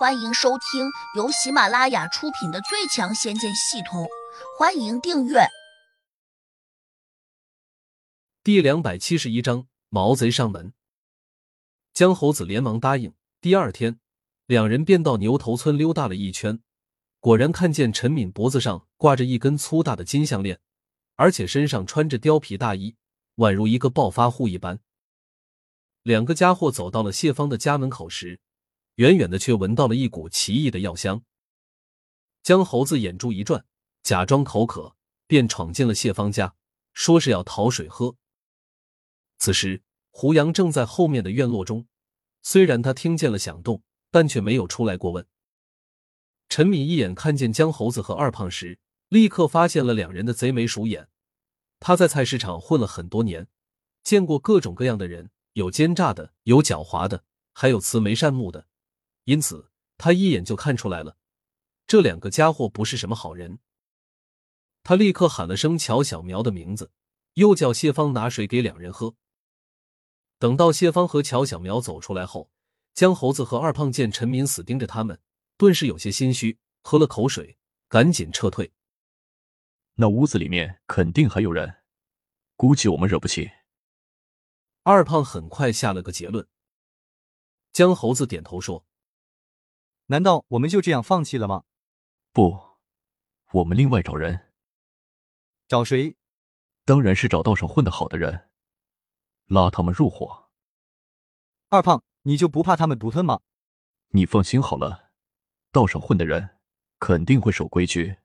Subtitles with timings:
[0.00, 4.04] 欢迎收听由喜马拉雅出品的《最强仙剑系统》，
[4.58, 5.40] 欢迎订阅。
[8.42, 10.72] 第两百七十一章，毛贼上门。
[11.92, 13.12] 江猴子连忙答应。
[13.42, 14.00] 第二天，
[14.46, 16.62] 两人便到牛头村溜达了一圈，
[17.18, 20.58] 果然看见陈敏脖子上挂着一根粗大的金项链，
[21.16, 22.96] 而且身上穿着貂皮大衣，
[23.36, 24.80] 宛如一个暴发户一般。
[26.02, 28.40] 两个家伙走到了谢芳的家门口时。
[28.96, 31.22] 远远的却闻到了一股奇异的药香。
[32.42, 33.64] 江猴子眼珠一转，
[34.02, 34.96] 假装口渴，
[35.26, 36.54] 便闯进了谢芳家，
[36.92, 38.16] 说是要讨水喝。
[39.38, 41.86] 此时胡杨正在后面的院落中，
[42.42, 45.26] 虽然他听见了响动，但却没有出来过问。
[46.48, 51.08] 陈敏一眼看见江猴子和二胖时，立刻发现了两人的贼眉鼠眼。
[51.78, 53.48] 他在菜市场混了很多年，
[54.02, 58.66] 见过各种各样的人，有奸诈的，有狡猾的，还有慈眉善目的。
[59.30, 61.16] 因此，他一眼就看出来了，
[61.86, 63.60] 这两个家伙不是什么好人。
[64.82, 66.90] 他立刻喊了声乔小苗的名字，
[67.34, 69.14] 又叫谢芳拿水给两人喝。
[70.40, 72.50] 等到谢芳和乔小苗走出来后，
[72.92, 75.20] 江猴子和二胖见陈敏死盯着他们，
[75.56, 77.56] 顿时有些心虚，喝了口水，
[77.88, 78.72] 赶紧撤退。
[79.94, 81.72] 那屋子里面肯定还有人，
[82.56, 83.48] 估计我们惹不起。
[84.82, 86.48] 二胖很快下了个结论。
[87.72, 88.84] 江猴子点头说。
[90.10, 91.62] 难道我们就这样放弃了吗？
[92.32, 92.58] 不，
[93.52, 94.50] 我们另外找人。
[95.68, 96.16] 找谁？
[96.84, 98.50] 当然是找道上混得好的人，
[99.46, 100.50] 拉他们入伙。
[101.68, 103.42] 二胖，你就不怕他们独吞吗？
[104.08, 105.12] 你放心好了，
[105.70, 106.58] 道上混的人
[106.98, 108.16] 肯定会守规矩，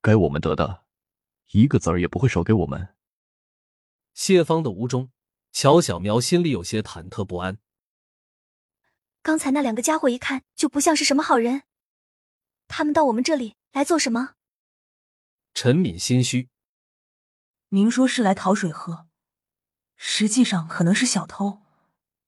[0.00, 0.84] 该我们得的，
[1.50, 2.94] 一个子儿也不会少给我们。
[4.12, 5.10] 谢芳的屋中，
[5.50, 7.58] 乔小苗心里有些忐忑不安。
[9.24, 11.62] 刚才那两个家伙一看就不像是什么好人，
[12.68, 14.34] 他们到我们这里来做什么？
[15.54, 16.50] 陈敏心虚。
[17.70, 19.06] 明说是来讨水喝，
[19.96, 21.62] 实际上可能是小偷，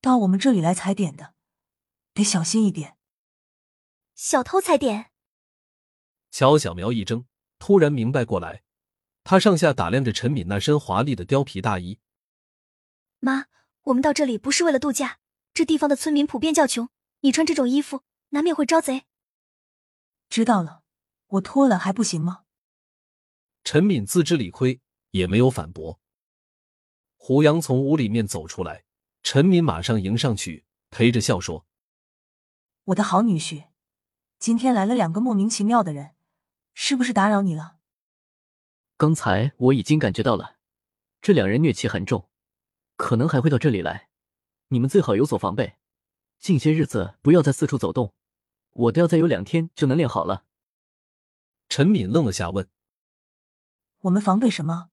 [0.00, 1.34] 到我们这里来踩点的，
[2.14, 2.96] 得小心一点。
[4.14, 5.10] 小偷踩点？
[6.30, 7.26] 乔小苗一怔，
[7.58, 8.62] 突然明白过来，
[9.22, 11.98] 他上下打量着陈敏那身华丽的貂皮大衣。
[13.20, 13.48] 妈，
[13.82, 15.18] 我们到这里不是为了度假。
[15.56, 16.90] 这地方的村民普遍较穷，
[17.20, 19.06] 你穿这种衣服难免会招贼。
[20.28, 20.82] 知道了，
[21.28, 22.42] 我脱了还不行吗？
[23.64, 25.98] 陈敏自知理亏，也没有反驳。
[27.16, 28.84] 胡杨从屋里面走出来，
[29.22, 31.66] 陈敏马上迎上去，陪着笑说
[32.84, 33.68] ：“我的好女婿，
[34.38, 36.16] 今天来了两个莫名其妙的人，
[36.74, 37.78] 是不是打扰你了？”
[38.98, 40.58] 刚才我已经感觉到了，
[41.22, 42.28] 这两人疟气很重，
[42.96, 44.10] 可能还会到这里来。
[44.68, 45.78] 你们最好有所防备，
[46.38, 48.14] 近些日子不要再四处走动。
[48.72, 50.44] 我都要再有两天就能练好了。
[51.68, 52.68] 陈敏愣了下，问
[54.02, 54.90] ：“我们防备什么？”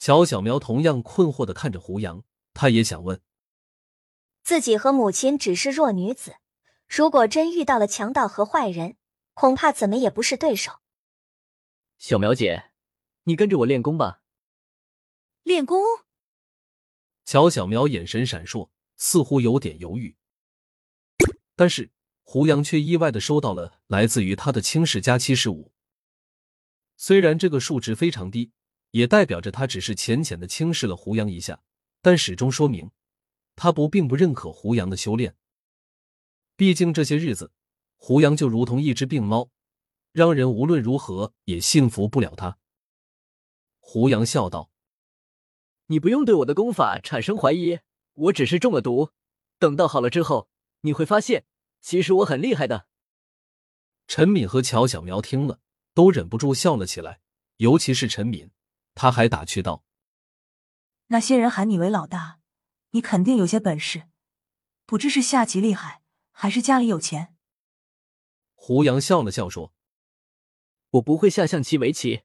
[0.00, 2.24] 乔小苗同样困惑的看着胡杨，
[2.54, 3.20] 他也想问：
[4.42, 6.36] 自己和母亲只是弱女子，
[6.88, 8.96] 如果真遇到了强盗和坏人，
[9.34, 10.80] 恐怕怎么也不是对手。
[11.98, 12.70] 小苗姐，
[13.24, 14.22] 你跟着我练功吧。
[15.42, 15.78] 练功。
[17.26, 20.14] 乔小苗眼神闪烁，似乎有点犹豫，
[21.56, 21.90] 但是
[22.22, 25.72] 胡杨却意外的收到了来自于他的轻视加七十五。
[26.96, 28.52] 虽然这个数值非常低，
[28.92, 31.60] 也代表着他只是浅浅的轻视了胡杨一下，
[32.00, 32.92] 但始终说明
[33.56, 35.34] 他不并不认可胡杨的修炼。
[36.54, 37.50] 毕竟这些日子，
[37.96, 39.50] 胡杨就如同一只病猫，
[40.12, 42.56] 让人无论如何也幸福不了他。
[43.80, 44.70] 胡杨笑道。
[45.86, 47.78] 你不用对我的功法产生怀疑，
[48.14, 49.12] 我只是中了毒。
[49.58, 50.48] 等到好了之后，
[50.80, 51.46] 你会发现，
[51.80, 52.86] 其实我很厉害的。
[54.08, 55.60] 陈敏和乔小苗听了，
[55.94, 57.20] 都忍不住笑了起来，
[57.56, 58.50] 尤其是陈敏，
[58.94, 59.84] 他还打趣道
[61.08, 62.40] ：“那些人喊你为老大，
[62.90, 64.08] 你肯定有些本事，
[64.84, 67.34] 不知是下棋厉害，还是家里有钱。”
[68.54, 69.72] 胡杨笑了笑说
[70.90, 72.22] ：“我不会下象棋、围棋，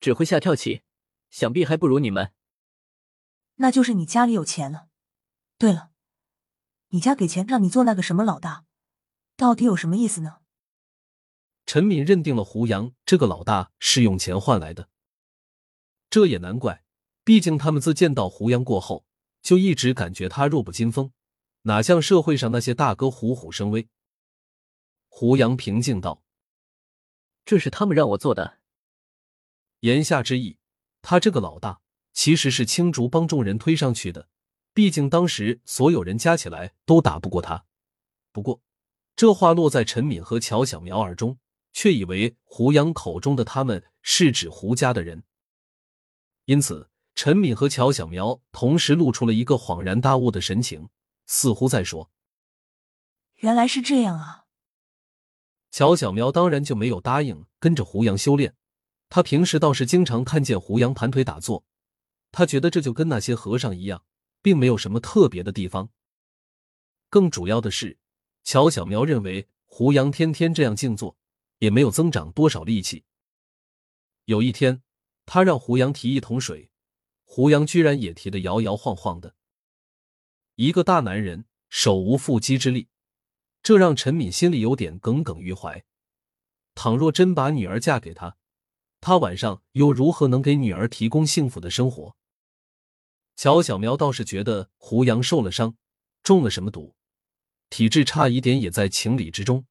[0.00, 0.82] 只会下跳棋，
[1.30, 2.32] 想必还不如你们。”
[3.60, 4.88] 那就是你家里有钱了。
[5.58, 5.90] 对了，
[6.88, 8.64] 你家给钱让你做那个什么老大，
[9.36, 10.38] 到底有什么意思呢？
[11.66, 14.88] 陈敏认定了胡杨这个老大是用钱换来的，
[16.08, 16.84] 这也难怪，
[17.22, 19.04] 毕竟他们自见到胡杨过后，
[19.42, 21.12] 就一直感觉他弱不禁风，
[21.62, 23.90] 哪像社会上那些大哥虎虎生威。
[25.08, 26.22] 胡杨平静道
[27.44, 28.58] ：“这是他们让我做的。”
[29.80, 30.56] 言下之意，
[31.02, 31.82] 他这个老大。
[32.20, 34.28] 其实是青竹帮众人推上去的，
[34.74, 37.64] 毕竟当时所有人加起来都打不过他。
[38.30, 38.60] 不过，
[39.16, 41.38] 这话落在陈敏和乔小苗耳中，
[41.72, 45.24] 却以为胡杨口中的他们是指胡家的人，
[46.44, 50.90] 因此陈敏和乔小苗同时露出了一个恍然大悟的神情，
[51.24, 52.10] 似乎在说
[53.40, 54.44] ：“原来是这样啊。”
[55.72, 58.54] 乔小苗当然就没有答应跟着胡杨修炼。
[59.08, 61.64] 他平时倒是经常看见胡杨盘腿打坐，
[62.32, 64.04] 他觉得这就跟那些和尚一样，
[64.42, 65.90] 并没有什么特别的地方。
[67.08, 67.98] 更主要的是，
[68.44, 71.16] 乔小苗认为胡杨天天这样静坐，
[71.58, 73.04] 也没有增长多少力气。
[74.26, 74.82] 有一天，
[75.26, 76.70] 他让胡杨提一桶水，
[77.24, 79.34] 胡杨居然也提得摇摇晃晃的。
[80.54, 82.88] 一个大男人手无缚鸡之力，
[83.62, 85.84] 这让陈敏心里有点耿耿于怀。
[86.76, 88.36] 倘若真把女儿嫁给他，
[89.00, 92.16] 他晚上又如何能给女儿提供幸福的生活？
[93.40, 95.74] 小小苗倒是觉得胡杨受了伤，
[96.22, 96.94] 中了什么毒，
[97.70, 99.64] 体质差一点也在情理之中。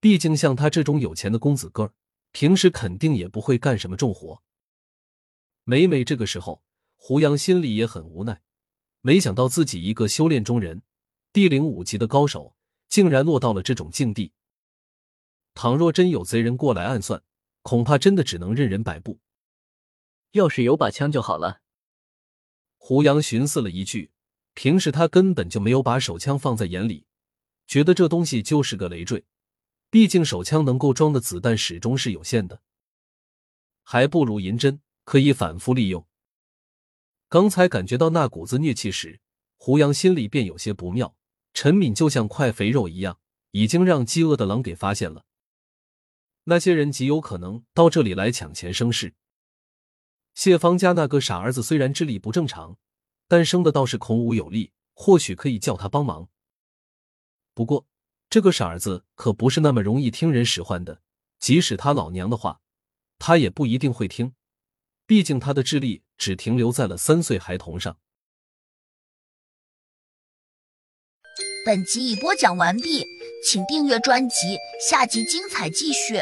[0.00, 1.92] 毕竟像他这种有钱的公子哥儿，
[2.32, 4.42] 平时肯定也不会干什么重活。
[5.62, 6.64] 每每这个时候，
[6.96, 8.42] 胡杨心里也很无奈，
[9.00, 10.82] 没想到自己一个修炼中人，
[11.32, 12.56] 地灵五级的高手，
[12.88, 14.32] 竟然落到了这种境地。
[15.54, 17.22] 倘若真有贼人过来暗算，
[17.62, 19.20] 恐怕真的只能任人摆布。
[20.32, 21.60] 要是有把枪就好了。
[22.86, 24.10] 胡杨寻思了一句，
[24.52, 27.06] 平时他根本就没有把手枪放在眼里，
[27.66, 29.24] 觉得这东西就是个累赘。
[29.88, 32.60] 毕竟手枪能够装的子弹始终是有限的，
[33.82, 36.06] 还不如银针可以反复利用。
[37.30, 39.18] 刚才感觉到那股子疟气时，
[39.56, 41.16] 胡杨心里便有些不妙。
[41.54, 43.18] 陈敏就像块肥肉一样，
[43.52, 45.24] 已经让饥饿的狼给发现了。
[46.44, 49.14] 那些人极有可能到这里来抢钱生事。
[50.34, 52.76] 谢芳家那个傻儿子虽然智力不正常，
[53.28, 56.28] 但生的倒是孔武有力，或许可以叫他帮忙。
[57.54, 57.86] 不过
[58.28, 61.00] 这个傻儿子可不是那么容易听人使唤的，
[61.38, 62.60] 即使他老娘的话，
[63.18, 64.34] 他也不一定会听。
[65.06, 67.98] 毕竟他的智力只停留在了三岁孩童上。
[71.64, 73.06] 本集已播讲完毕，
[73.46, 74.58] 请订阅专辑，
[74.90, 76.20] 下集精彩继续。